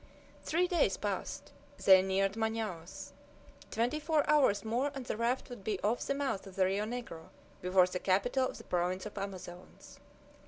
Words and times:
Three 0.43 0.67
days 0.67 0.97
passed. 0.97 1.51
They 1.77 2.01
neared 2.01 2.33
Manaos. 2.35 3.11
Twenty 3.69 3.99
four 3.99 4.27
hours 4.27 4.65
more 4.65 4.91
and 4.95 5.05
the 5.05 5.15
raft 5.15 5.47
would 5.51 5.63
be 5.63 5.79
off 5.83 6.01
the 6.07 6.15
mouth 6.15 6.47
of 6.47 6.55
the 6.55 6.65
Rio 6.65 6.85
Negro, 6.85 7.27
before 7.61 7.85
the 7.85 7.99
capital 7.99 8.47
of 8.47 8.57
the 8.57 8.63
province 8.63 9.05
of 9.05 9.13
Amazones. 9.13 9.99